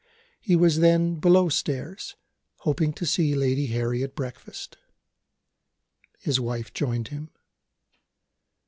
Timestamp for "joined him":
6.73-7.29